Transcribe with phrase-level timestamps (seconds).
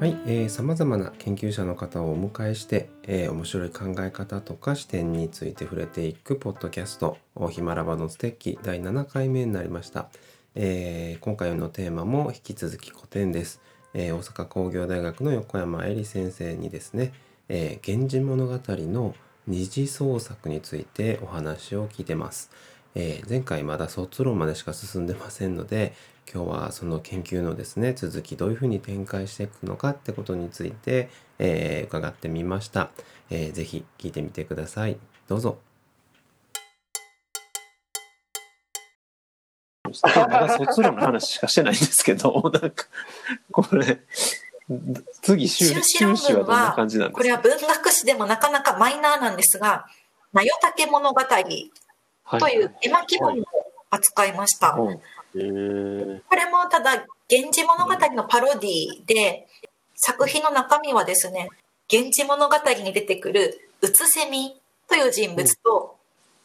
[0.00, 7.16] はい、えー、様々な研究者の方をお迎えして、えー面白い考え方とか視点について触れていくポッドキャスト
[7.50, 10.08] 「ヒマラバのステッキ」第7回目になりました、
[10.56, 13.60] えー今回のテーマも引き続き古典です、
[13.94, 17.12] えー大阪工業大学の横山恵里先生にですね
[17.48, 19.14] 「えー源氏物語」の
[19.46, 22.50] 二次創作についてお話を聞いてます、
[22.96, 25.94] えー前回まだ卒論までしか進んでませんので
[26.32, 31.08] 今日はその研究のですね続きどういうふうに展開していくのかってことについて、
[31.38, 32.90] えー伺ってみました、
[33.30, 34.96] えーぜひ聞いてみてください。
[35.28, 35.58] どうぞ。
[40.02, 42.86] まだ卒論の話しかしてないんですけど、 なんか、
[43.52, 44.00] これ、
[45.22, 47.18] 次、修修士論修士はどんな感じなんですか？
[47.18, 49.86] これは文学史でもなかなかマイナーなんですが、
[50.32, 53.44] なよたけ物語という絵巻物を
[53.94, 54.72] 扱いました。
[54.76, 55.00] はい
[55.36, 59.46] へーこれもただ、源氏物語のパロディで、
[59.96, 61.48] 作品の中身はですね、
[61.90, 64.56] 源氏物語に出てくるうつせみ
[64.88, 65.96] という人物と、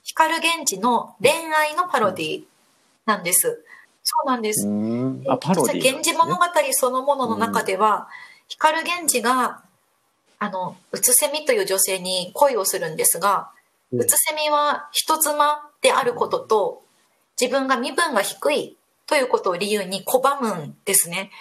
[0.03, 2.43] 光源氏の恋愛のパロディ
[3.05, 3.63] なんです。
[4.03, 4.65] そうなんです。
[4.65, 8.07] 源氏物語そのものの中では、
[8.47, 9.61] 光源氏が、
[10.39, 13.51] あの、うつせみという女性に恋をするんですが、
[13.91, 16.83] うんうつせみは人妻であることと、
[17.39, 21.31] 自分が身分が低いということを理由に拒むんですね。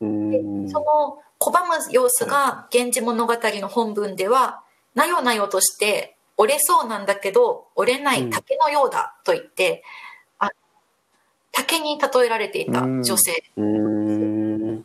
[0.00, 0.68] うーん。
[0.68, 4.62] その拒む様子が源氏物語の本文では、
[4.94, 9.84] なよなよとして折れそうなんだけど、折れない竹のようだと言って、
[10.38, 10.50] あ
[11.52, 13.44] 竹に例えられていた女性。
[13.56, 14.76] うーん。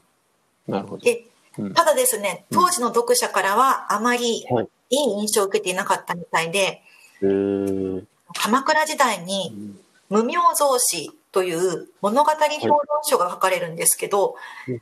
[0.67, 1.03] なるほど。
[1.03, 1.25] で
[1.57, 1.73] うん。
[1.73, 4.67] ただですね、当時の読者からはあまりいはい。
[4.91, 6.81] い印象を受けていなかったみたいで、
[7.21, 9.75] 鎌倉時代に
[10.09, 14.35] 無名草子という物語評論書が書かれるんですけど、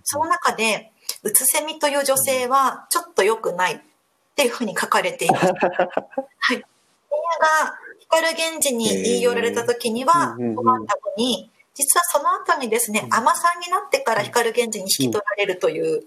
[0.04, 0.92] その中で、
[1.24, 3.80] うつせみという女性はちょっと良くないっ
[4.36, 5.48] ていうふうに書かれています。
[6.40, 6.64] はい。
[7.40, 7.78] が
[8.10, 10.86] 光源氏に言い寄られた時には、うんうんうん拒ん。
[10.86, 16.04] だのに、実はその後にですね、尼さんになってから光源氏に引き取られるという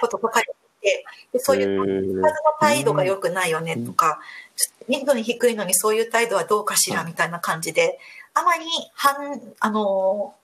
[0.00, 4.20] ことが書かれていて、でそういうう数の態度が良くないよねとか、
[4.88, 7.98] 身分低いのにそういう態度はどうかしらみたいな感じで、
[8.34, 8.64] あまり
[8.94, 10.34] 反、あの、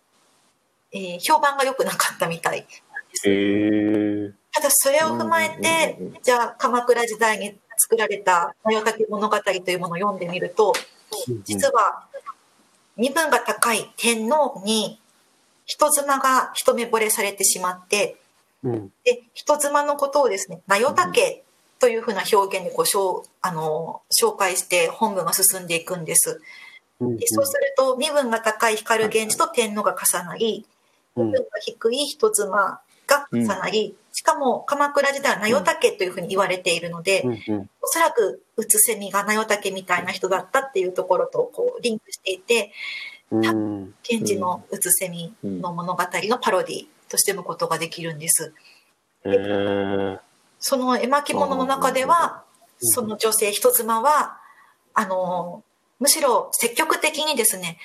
[0.92, 2.72] えー評判が良くなかったみたいなんで
[3.14, 3.28] す。
[3.28, 10.72] へーただそれを踏まえてうんうんうんうん、じゃあ鎌倉時代に作られた「よ竹物語」というものを読んでみると、
[11.44, 12.06] 実は
[12.96, 14.98] 身分が高い天皇に
[15.66, 18.16] 人妻が一目惚れされてしまって、
[18.62, 21.44] うんで人妻のことをですね「なよたけ」
[21.78, 26.40] というふうな表現でこうしょうあの紹介して本文が進んでいくんです。
[27.00, 30.66] うんでそうすると身分が高い光源氏と天皇が重なり
[31.16, 31.26] うん。
[31.26, 37.22] 身分が低い人妻が重なり、しかも鎌倉時代はなよたけというふうに言われているので、
[37.82, 42.72] おそらくうつせみがなよたけみたいな人だったっていうところとこうリンクしていて
[43.30, 48.52] うん源氏のうつせみの物語のパロディとして読むことができるんです。
[50.58, 52.46] その絵巻物の中では、うん
[52.78, 54.36] その女性人妻は、
[54.92, 55.64] あの、
[55.98, 57.78] むしろ積極的にですね、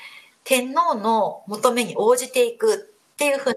[0.44, 2.78] 天皇の求めに応じていくっ
[3.16, 3.56] ていうふうな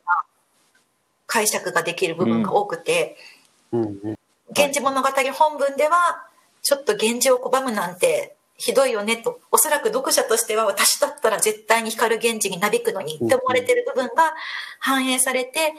[1.26, 3.16] 解釈ができる部分が多くて、
[3.72, 4.16] 源
[4.74, 6.28] 氏物語本文では、
[6.62, 14.34] ちょっと源氏を拒むなんてひどいよねと、おそらく読者としては私だったら絶対に光源氏になびくのにって思われてる部分が
[14.78, 15.74] 反映されて、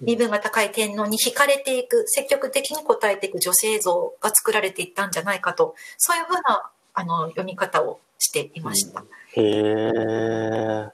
[0.00, 9.04] 身分が高い天皇に惹かれていく、積極的に応えていく女性像が作られていったんじゃないかと、そういうふうなあの読み方をしていました。
[9.34, 10.90] へー。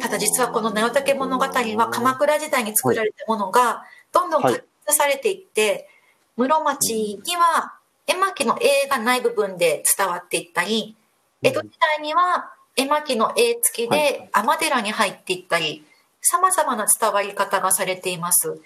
[0.00, 5.88] ただ実はこのなよたけ物語は鎌倉時代に作られたものがどんどん発掘されていって、
[6.36, 7.74] 室町には
[8.06, 10.96] 絵巻の絵がない部分で伝わっていったり、
[11.42, 14.00] 江戸時代には絵巻の絵付きはい。
[14.00, 15.84] で尼寺に入っていったり、
[16.22, 18.58] 様々な伝わり方がされています。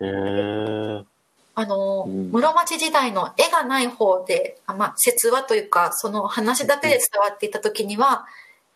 [0.00, 1.04] へー
[1.54, 2.30] あの、うん。
[2.30, 8.26] 室町時代の絵がない方で、あまあ、説話というか、その話だけで伝わっていた時には、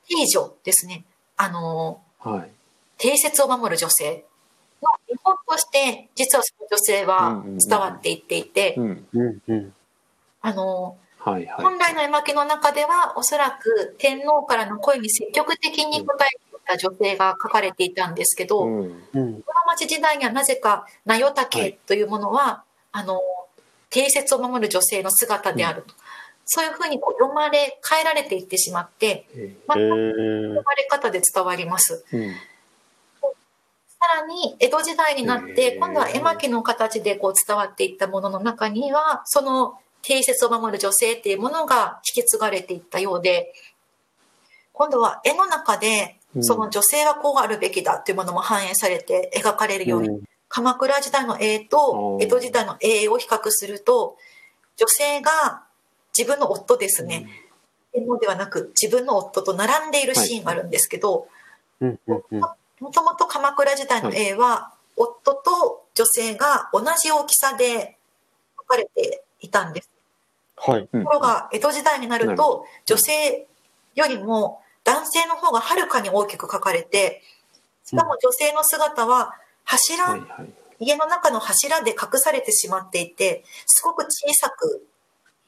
[0.08, 1.04] 帝女ですね。
[1.36, 2.50] あの、はい。
[2.98, 4.24] 定説を守る女性。
[4.84, 9.06] の日本として実はその女性は伝わっていっていて、うん。
[9.12, 9.72] うんうん。
[10.42, 11.64] あのはいはい。
[11.64, 19.02] 本来の絵巻の中ではおそらく天皇からの声に積極的に応えていた女性が書かれていたんですけど、うん。
[19.12, 19.32] うん。
[19.34, 23.20] 室町時代にはなぜか「なよたけ」というものは、あの
[23.90, 25.94] 定説を守る女性の姿であると、
[26.46, 30.42] そういうふうにこう読まれ変えられていってしまってへまたー。
[30.48, 32.04] 読まれ方で伝わります。
[32.12, 32.34] うん。
[34.04, 43.54] さらに江戸時代になって今度は絵巻の形でこう伝わっていったものの中にはその定説を守る女性っていうものが引き継がれていったようで
[44.74, 54.16] 今度は絵の中でその女性はこうあるべきだっていうものも反映されて描かれるように、鎌倉時代の絵と江戸時代の絵を比較すると
[54.76, 55.64] 女性が
[56.16, 57.26] 自分の夫ですね、
[57.92, 61.28] 天皇ではなく自分の夫と並んでいるシーンがあるんですけど、
[61.80, 67.96] もともと鎌倉時代の絵は、夫と女性が同じ大きさで
[68.58, 69.90] 描かれていたんです。
[70.56, 70.88] はい。
[70.92, 71.02] うん。
[71.02, 73.46] ところが江戸時代になると女性
[73.94, 77.22] よりも男性の方がはるかに大きく描かれて
[77.84, 79.34] しかも女性の姿は
[79.64, 80.52] 柱、はいはい。
[80.80, 84.86] 家の中の柱で隠されてしまっていてすごく小さく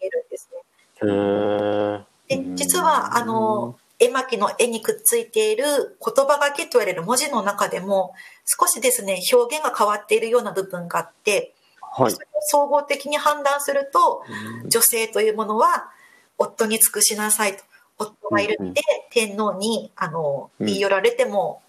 [0.00, 2.06] 見えるんですね。
[2.28, 12.14] で実はあの絵巻の絵にくっついている言葉書きと言われる文字の中でも少しですね表現が変わっているような部分があってはい。
[12.48, 14.22] 総合的に判断すると
[14.68, 15.90] 女性というものは
[16.38, 17.64] 夫に尽くしなさいと
[17.98, 20.66] 夫がいるので天皇にあのうん。
[20.66, 21.62] 言い寄られても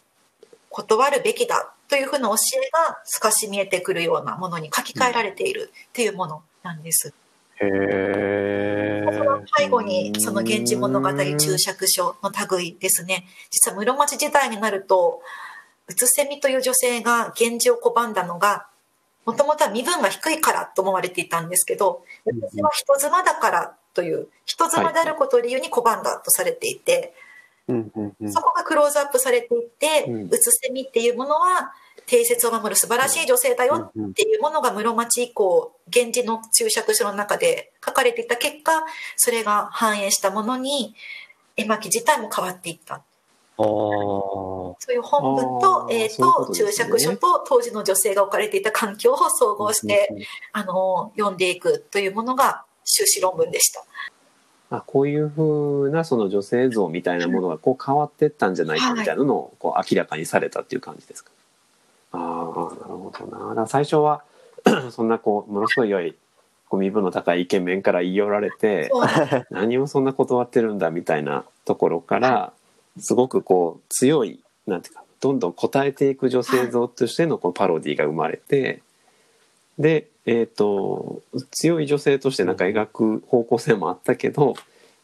[0.70, 7.14] 断るべきだというふうな教えが透かし見えてくるようなものに書き換えられているっていうものなんです。
[7.60, 9.04] へえ。
[9.12, 13.26] その背後にその「源氏物語注釈書」の類ですね。
[13.50, 15.22] 実は室町時代になると
[15.88, 18.68] うつせみという女性が源氏を拒んだのが
[19.26, 27.16] もともとは身分が低いからと思われていたんですけど私は人妻だからという人妻であることを理由に拒んだとされていて
[27.68, 28.32] うんうんうん。
[28.32, 30.28] そこがクローズアップされていってうん。
[30.28, 31.74] うつせみっていうものは
[32.06, 38.84] 定説を守る素晴らしい女性だよっていうものが室町以降源氏の注釈書の中で書かれていた結果
[39.16, 40.94] それが反映したものに
[41.58, 43.02] 絵巻自体も変わっていった。
[43.58, 46.58] そういう本文とあー絵そういうことね。
[46.60, 50.16] 注釈書と当時の女性が置かれていた環境を総合して
[50.54, 53.84] あの読んでいくというものが修士論文でした。
[54.70, 61.32] あこういうふうなその女性像みたいなものがこう変わってったんじゃないかみたいなのをこう明らかにされたっていう感じですか。
[62.12, 63.68] ああなるほどな。
[63.68, 64.24] 最初は
[64.92, 66.16] そんなこうものすごい良い
[66.70, 68.92] こう身分の高いイケメンから言い寄られて
[69.50, 72.54] 何をそんな断ってるんだみたいなところから
[73.00, 78.82] すごくこう強いなんていうかどんどん答えていく女性像としてのこうパロディが生まれて
[79.80, 84.56] でえっ、と強い女性としてなんか描く方向性もあったけど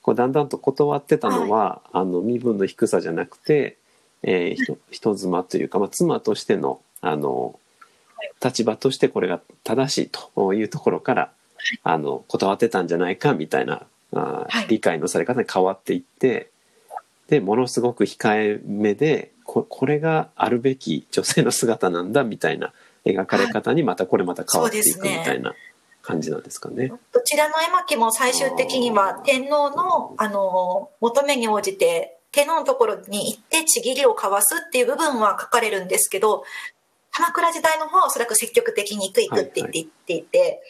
[0.04, 3.78] こうだんだんと断ってたのは、あの身分の低さじゃなくて、
[4.22, 7.58] えー、人人妻というか、まあ、妻としてのあの
[8.44, 11.32] 立場としてこれが正しいというところから
[11.84, 13.84] あの断ってたんじゃないかみたいな
[14.14, 14.68] あーはい。
[14.68, 16.50] 理解のされ方に変わっていって
[17.28, 22.74] でものすごく控えめでここれがあるべき女性の姿なんだみたいな
[23.06, 25.54] 描かれ方にまたこれまた変わっていくみたいな
[26.02, 26.92] 感じなんですかね。
[27.12, 36.44] どちらの絵巻も最終的には天皇のあの求めに応じて天皇のところに行ってちぎりを交わすっていう部分は書かれるんですけど
[37.12, 40.62] 鎌倉時代の方はおそらく積極的に行く行くって言って言っていて、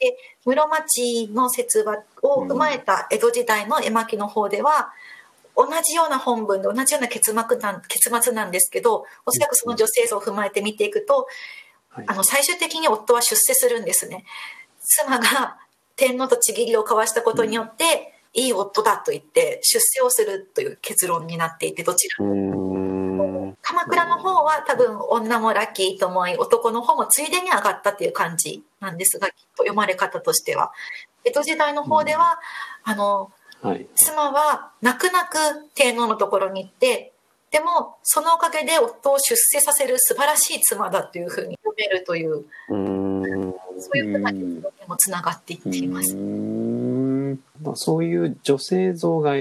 [0.00, 4.92] で室町の説話を踏まえた江戸時代の絵巻の方では、
[5.56, 11.26] 同じような本文で同じような結末なん結末なんですけどおそらくその女性像を踏まえて見ていくとはい
[12.06, 14.24] あの最終的に夫は出世するんですね。
[14.80, 15.58] 妻が
[15.96, 23.56] 天皇とちぎりを交わしたことによって、いい夫だと言って出世をするという結論になっていてどちらうーん。
[23.62, 30.72] 鎌倉の方は多分女もラッキーと思い男の方もついでに上がったっていう感じなんですがきっと読まれ方としては。
[31.24, 32.38] 江戸時代の方では、
[32.82, 33.30] あの
[33.62, 33.86] はい。
[33.94, 35.38] 妻は泣く泣く
[35.74, 37.13] 天皇のところに行って
[37.54, 46.16] でもそのおかげで夫を出世させる素晴らしい妻だというふうに読めるといううそういうふうな結論にもつながっていっています。
[47.64, 49.34] あ、そういう女性像が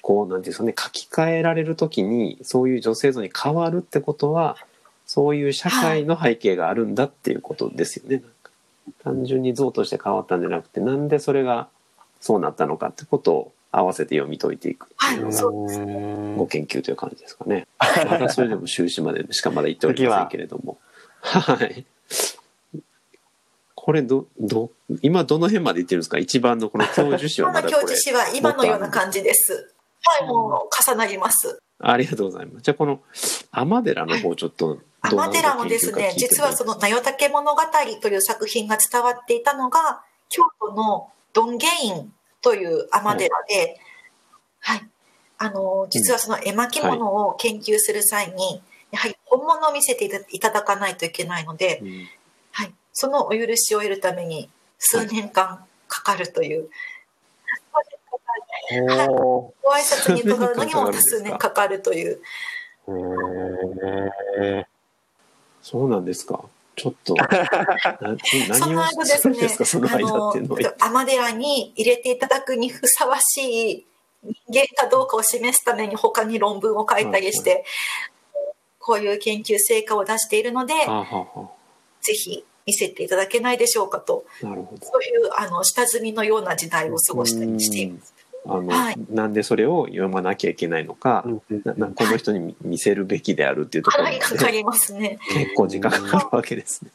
[0.00, 4.56] こうなんていうんですかね書き換えられる時にそういう女性像に変わるってことは
[5.04, 8.22] そういう社会の背景があるんだっていうことですよね。
[9.04, 11.68] 単純に像として変わったんじゃなくてなんでそれが
[12.18, 15.80] そうなったのかってことを合わせて読み解いていくっていうのはいがそうです
[16.36, 17.66] ご研究という感じですかね。
[18.10, 20.78] まだそれでも修士までしかまだ行っておりませんけれども。
[21.20, 21.84] はい。
[23.74, 24.70] これど、ど、
[25.02, 26.18] 今どの辺まで行ってるんですか？
[26.18, 28.00] 一番のこの教授誌は今まだこれ の教授。
[28.00, 29.72] 誌は今のような感じです。
[30.04, 31.58] はい、もう重なります。
[31.80, 32.62] ありがとうございます。
[32.62, 33.00] じゃあこの
[33.52, 37.60] 天寺の方ちょっと天寺もですね、実はその「なよたけ物語」
[38.02, 43.80] という作品が伝わっていたのが京都のどんげ院という天寺で、
[44.60, 44.88] はい、
[45.38, 52.08] あの実はその絵巻物を研究する際に、やはり本物を見せていただかないといけないので、うん。
[52.52, 56.68] はい、そのお許しを得るために数年間かかるという、
[59.10, 62.20] おご挨拶に伺うのにも数年間かかるんですか数年かかるという。
[62.88, 64.60] ー。
[64.60, 64.66] へ
[65.62, 66.44] そうなんですか。
[66.78, 67.14] ちょっと。
[68.48, 70.60] なその何をするんですか、そのあの間っていうのは。
[70.78, 73.86] 天寺に入れていただくにふさわしい
[74.22, 77.64] 人間かどうかを示すために他に論文を書いたりして、
[78.78, 80.74] こういう研究成果を出しているので、
[82.00, 84.24] ぜひ見せていただけないでしょうかと。
[84.40, 88.14] そういうあの下積みのような時代を過ごしたりしています。
[88.48, 95.18] あの、はいなんでそれを読まなきゃいけないのか、ーななこの人に見見せるべきであるっていうところかかりますね。
[95.28, 96.90] 結構時間かかるわけですね。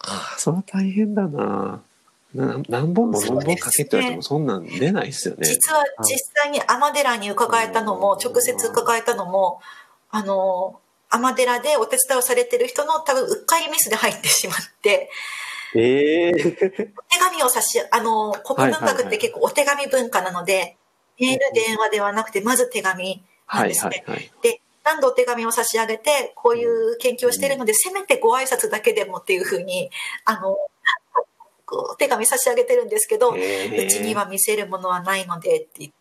[0.00, 1.82] ああ、それは大変だな。
[2.34, 5.46] な何本も論文書けって言われてもそんなん出ないですよね。
[5.46, 9.60] 実は実際に尼寺に伺えたのも、直接伺えたのも、
[10.10, 15.10] あの、尼寺でお手伝いをされてる人の多分うっかりミスで入ってしまって、
[15.74, 20.76] ええ手紙を差し、あの、国文学って結構お手紙文化なので、
[21.18, 24.04] メール、電話ではなくて、まず手紙なんはいですね。
[24.06, 24.32] はいはい。
[24.42, 29.90] で、何度お手紙を差し上げて、こういう研究をしているので、せめてご挨拶だけでもっていうふうに、
[30.24, 30.56] あの、
[31.68, 35.96] お手紙差し上げてるんですけど、へえうちには見せるものはないのでって言って、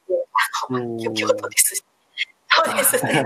[0.70, 1.84] あの、うん京都ですし。
[2.54, 3.26] そうですね。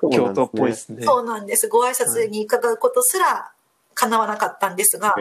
[0.10, 1.04] 京都っぽいですね。
[1.04, 1.68] そうなんです。
[1.68, 3.52] ご挨拶に伺うことすら
[4.00, 5.14] 叶わなかったんですが、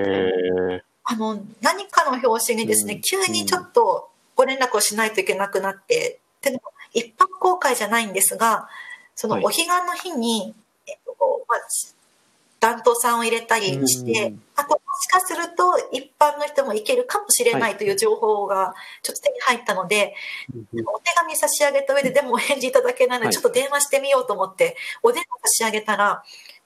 [1.03, 6.61] あの、何かの表紙にですね、うん急にちょっとご連絡をしないといけなくなって、でも
[6.93, 8.69] 一般公開じゃないんですが、
[9.15, 9.43] そのはい。
[9.45, 10.53] お彼岸の日に、
[10.85, 11.13] えっと、
[11.47, 11.59] まあ、
[12.59, 20.15] 担当さんを入れたりして、うんあともしかすると一般の人も行けるかもしれないという情報がちょっと手に入ったので、
[20.73, 23.35] お手紙差し上げた上ででもお返事いただけないのはい。
[23.35, 26.23] でちょっと電話してみようと思って、お電話差し上げたら、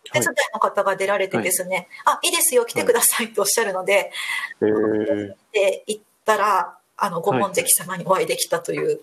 [0.10, 9.00] お手伝いの方が出られてですね、あ、いいですよ、来てくださいとおっしゃるので、へえで行ったら、あの、ご門跡様にお会いできたという、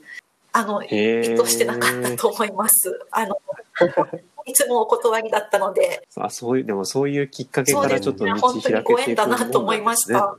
[0.53, 0.89] あの、意
[1.37, 2.99] 図してなかったと思います。
[3.11, 3.41] あの、
[4.49, 8.81] いつもお断りだったので、あそういうでもそういうきっかけからちょっと道開けていくね。
[8.81, 10.37] 本当にご縁だなと思いました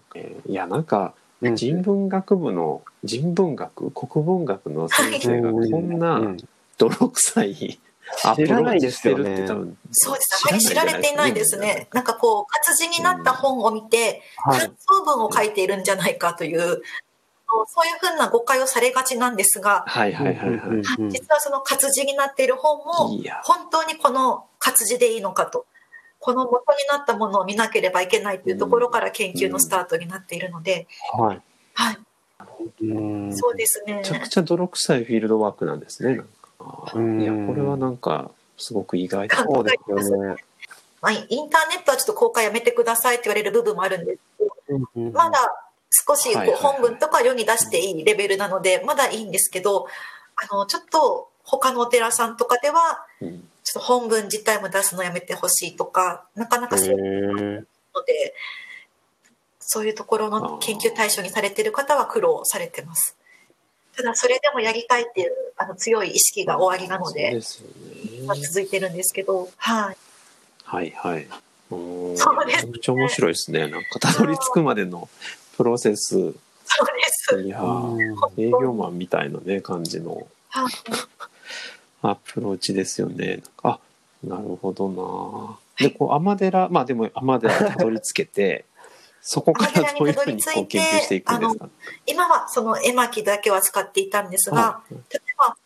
[0.48, 1.56] いやなんかうん。
[1.56, 6.38] 人文学部の人文学国文学の先生がこんなうん。
[6.78, 7.80] 泥臭い
[8.18, 9.48] 知らないですよね。
[9.92, 10.48] そうです。
[10.48, 11.88] あまり知られていないですね。
[11.94, 14.60] なんかこう、活字になった本を見て、はい。
[14.60, 16.82] 感想文を書いているんじゃないかという、
[17.68, 20.58] そういうふうな誤解をされがちなんですが、はいはいはいはい。
[20.58, 23.10] うん実はその活字になっている本も
[23.44, 25.66] 本当にこの活字でいいのかと、
[26.20, 31.42] この元になったものを見なければいけないというところから研究のスタートになっているので、はい。
[31.74, 31.98] はい、
[32.82, 33.36] うん。
[33.36, 33.96] そうですね。
[33.96, 34.04] め。
[34.04, 36.22] ちゃくちゃ泥臭いフィールドワークなんですね。
[36.62, 39.38] いやこれはなんかすごく意外だ。
[39.38, 40.44] そうですよね
[41.02, 44.20] まあ、インターネットはちょっと公開やめてくださいって言われる部分もあるんです
[44.68, 45.40] けど、まだ
[45.92, 49.88] 少しこはいう本文とか世に出していいレベルなので、まだいいんですけど、
[50.36, 58.34] あの、ちょっと他のお寺さんとかでは、うんちょっと本文自体も出すのやめてほしいとか、なかなかそういうので、
[59.60, 63.16] そういうところの研究対象にされている方は苦労されてます。
[63.96, 67.40] ただ、それでもやりたいっていうあの強い意識が終わりなので、
[68.26, 68.42] まあね。
[68.48, 69.98] 続いてるんですけど、はい。
[70.64, 71.28] はいはい。
[71.72, 71.76] う
[72.14, 73.68] んそうですねめっちゃ面白いですね。
[73.68, 75.10] なんかたどり着くまでの
[75.58, 76.10] プロセス。
[76.12, 76.34] そうで
[77.12, 77.42] す。
[77.44, 80.74] いやー営業マンみたいなね感じのはい。
[82.02, 83.44] アプローチですよね。
[83.62, 83.80] あ
[84.24, 85.58] なるほどな。
[85.90, 88.66] でこう尼寺まあでも尼寺にたどり着けて
[89.22, 91.70] そこからどういうふうにこう研究していくんですか？
[92.06, 94.96] 今はその絵巻だけは使っていたんですが、はい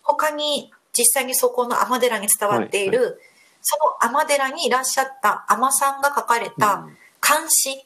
[0.03, 3.19] 他に実際にそこの尼寺に伝わっている、
[3.61, 6.87] その尼寺にいらっしゃった尼さんが書かれた
[7.19, 7.85] 漢詩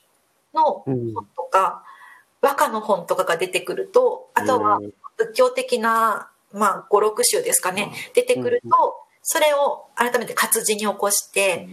[0.53, 1.83] のうん本とか、
[2.41, 4.79] 和歌の本とかが出てくると、あとは
[5.17, 11.67] 仏教的な、まあ、語録集ですかね、出てくると、それを改めて活字に起こして、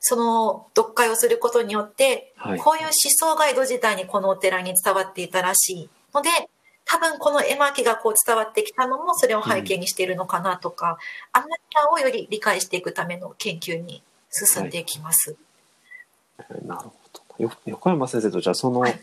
[0.00, 2.58] その読解をすることによって、はい。
[2.58, 6.30] こういう思想が江戸時代にこのお寺に伝わっていたらしいので、
[6.90, 10.98] 多分この絵巻がこう伝わってきたのもそれを背景にしているのかなとか、
[11.32, 15.36] アマチュアをより理解していくための研究に進んでいきます。
[16.66, 16.92] なるほ
[17.38, 17.44] ど。
[17.44, 19.00] よ横山先生とじゃあその、はい。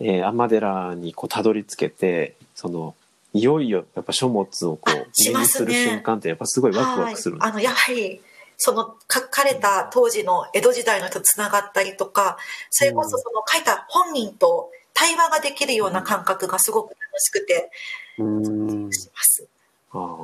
[0.00, 2.94] えー尼寺にこうたどり着けてその
[3.32, 8.20] いよいよやっぱ書物をこう目にする瞬間ってやっぱすごいワクワクするすはい、あのやはり
[8.56, 12.38] その書かれた当時の江戸時代の人とつながったりとか
[12.70, 17.70] それこそその書いた本人と対話ができるような感覚がすごく楽しくて
[18.18, 18.92] うん。
[18.92, 19.48] します。
[19.90, 20.16] あ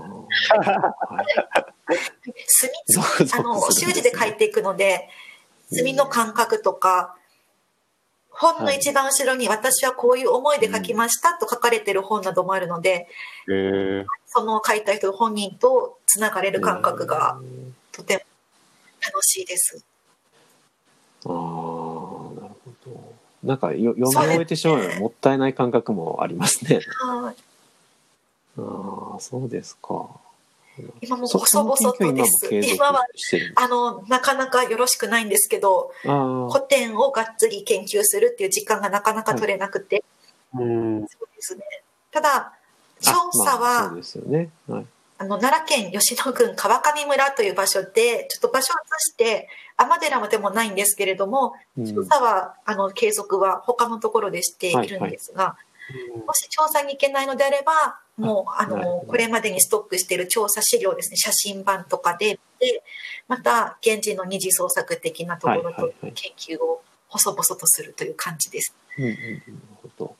[3.26, 5.08] 墨 の習字で書いていくので
[5.72, 7.16] 墨の感覚とか
[8.28, 13.08] 本の一番後ろに私はこういう思いで書きましたと書かれてる本などもあるので
[13.48, 17.38] えー、その書いた人本人とつながれる感覚が
[17.92, 18.20] とても
[19.00, 19.84] 楽しいです。
[21.26, 21.63] ああ
[23.44, 26.80] なんかよ読み終えてしまうのはもったいない感覚もありますね。
[27.00, 27.36] はい。
[28.58, 30.08] ああそうですか。
[31.00, 32.48] 今もそ細々とです。
[32.50, 33.04] 今今は
[33.56, 40.02] あのなかなかよろしくないんですけどあ古典をがっつり研究するっていう時間がなかなか取れなくて、
[40.54, 41.00] うん。
[41.08, 41.62] そうですね。
[42.10, 42.52] ただあ
[43.00, 44.50] 調査あまあはそうですよね。
[44.68, 44.86] はい
[45.16, 51.86] あの奈良県吉野郡川上村という場所でちょっと場所を移して尼寺でもないんですけれどもうん。
[51.86, 55.56] 調査はあの継続は他のところでしているんですが、
[56.26, 62.82] もし調査に行けないのであればもうあのこれまでにストックしている調査資料ですね写真版とかでで
[63.28, 68.74] また現地の二次創作的なところとはいはいはい研究を細々とするという感じです。
[68.98, 69.44] うんうんうんなる
[69.82, 70.16] ほど。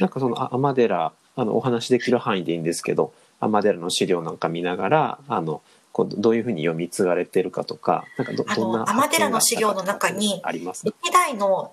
[0.00, 10.84] なんかそのあ尼寺あのお話できる範囲でいいんですけど尼寺の資料なんか見ながらあのこうどういうふうに読み継がれてるかとかなんかどあのどんな尼寺の資料の中にあります？
[10.84, 11.72] 歴代の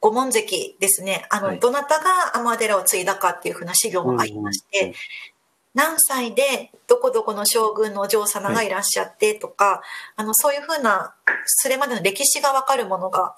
[0.00, 1.26] 御門石ですね。
[1.30, 1.60] あの、はい。
[1.60, 4.94] どなたが尼寺を継いだかっていうふうな資料もありまして、
[5.74, 9.80] 何歳でどこどこの将軍のお嬢様がいらっしゃってとか、
[10.16, 11.14] あのそういうふうな
[11.46, 13.36] それまでの歴史がわかるものが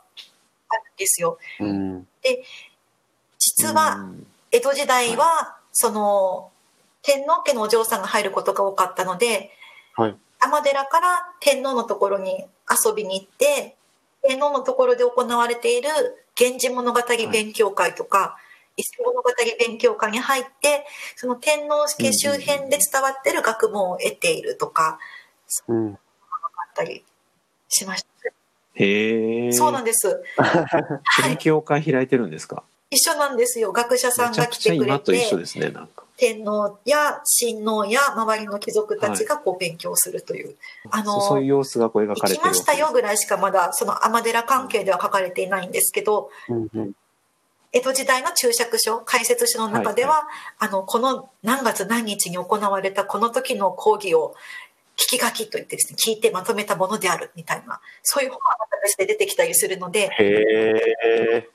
[0.69, 1.39] あるんですよ。
[1.61, 2.07] うん。
[3.39, 4.09] 実は
[4.51, 6.51] 江戸時代は、その
[7.05, 9.51] 天皇家のお嬢さんが入ることが多かったので
[9.97, 10.17] はい。
[10.41, 11.09] 尼寺から
[11.41, 12.45] 天皇のところに
[12.87, 13.77] 遊びに行って
[14.27, 15.89] 天皇のところで行われている
[16.39, 18.37] 「源氏物語勉強会」とか
[18.77, 24.99] 「伊勢物語勉強会」に入ってその天皇家周辺で伝わってる学問を得ているとか
[25.69, 25.95] うん。
[25.95, 27.05] あったり
[27.69, 28.09] しました。
[28.75, 30.23] へえそうなんです。
[31.25, 32.65] 勉強会開いてるんですか？
[32.95, 33.73] 一緒なんですよ。
[33.73, 35.27] 学者さんが来てくれて、
[36.17, 40.55] 天皇や親王や周りの貴族たちがこう勉強するという。
[40.91, 46.69] あのそそういう様子がこう描かれてる行きましたよぐらいしかまだその尼寺関係では書かれていないんですけど、うん。
[46.73, 46.93] うん。
[47.73, 50.29] 江戸時代の注釈書解説書の中では、
[50.61, 54.37] あのこの何月何日に行われたこの時の講義を
[54.97, 60.11] 聞き書きといってですね聞いてまとめたものであるみたいなそういう本が形で出てきたりするので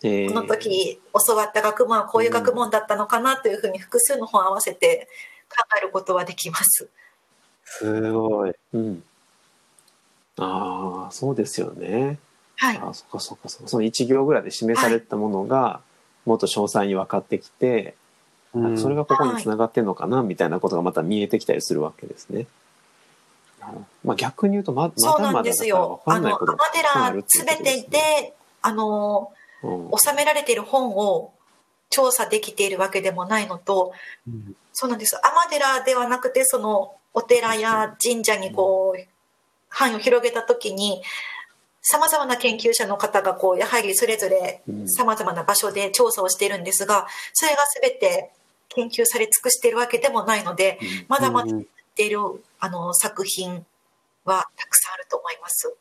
[0.02, 5.08] この時教わった学問はこういう学問だったのかなというふうに複数の本を合わせて
[5.50, 6.90] 考えることはできます。
[7.64, 8.54] すごい。
[8.74, 9.04] うん。
[10.38, 12.20] ああそうですよね。
[12.56, 13.68] はい、あそっかそっかそっか。
[13.68, 15.82] その1行ぐらいで示されたものが
[16.26, 17.96] もっと詳細に分かってきて、
[18.54, 18.78] うん。
[18.78, 22.42] それがここにつながってんのかなみたいなことがまた見えてきたりするわけですね。
[22.42, 22.46] あ
[24.04, 26.02] まあ、逆に言うとままそうなんだまだだからですよ。
[26.06, 29.32] あのんないことがたくさんあ尼寺るっていうすべてであの
[29.64, 29.92] うん。
[29.98, 31.34] 収められている本を
[31.90, 33.94] 調査できているわけでもないのと
[34.28, 35.16] うんそうなんです。
[35.18, 39.08] 尼寺ではなくてそのお寺や神社にこう
[39.68, 41.02] 範囲を広げた時に
[41.82, 44.90] さまざまな研究者の方がこうやはりそれぞれうん。
[44.90, 48.32] さまざまな場所で調査をしているんですがそれが全て
[48.70, 51.62] 研究され尽くしているわけでもないのでまだまだっ
[51.96, 52.20] ている
[52.62, 53.66] あの作品
[54.26, 55.74] はたくさんあると思います。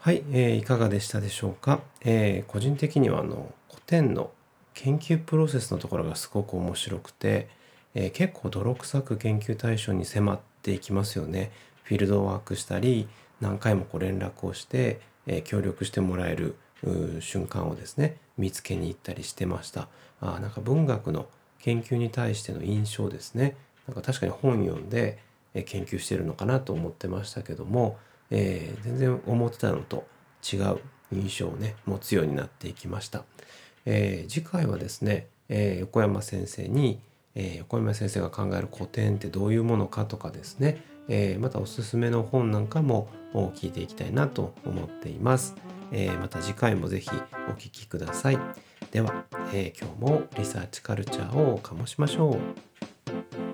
[0.00, 4.30] はい、えーいかがでしたでしょうか、えー個人的にはあの古典の
[4.72, 7.48] 研究プロセスのところがすごく面白くて、
[7.94, 11.52] えー結構泥臭く研究対象に迫っていきますよね。
[11.82, 13.06] フィールドワークしたり
[13.40, 16.56] 何回もこう連絡をして、えー協力してもらえる
[17.20, 19.88] 瞬間をですね見つけに行ったりしてました。
[20.22, 21.26] あなんか文学の
[21.60, 23.56] 研究に対しての印象ですね。
[23.88, 25.18] なんか確かに本読んで、
[25.54, 27.98] え研究してるのかなと思ってましたけども、
[28.30, 30.06] えー全然思ってたのと
[30.52, 30.78] 違う
[31.12, 33.24] 印象をね持つようになっていきました、
[33.84, 37.00] えー次回はですね、えー横山先生に、
[37.34, 43.08] えー横山先生が考える古典ってどういうものかとかですね、えーまたおすすめの本なんかも
[43.54, 45.54] 聞いていきたいなと思っています、
[45.92, 47.10] えーまた次回もぜひ
[47.48, 48.38] お聴きください。
[48.90, 53.45] では、えー今日もリサーチカルチャーを醸しましょう。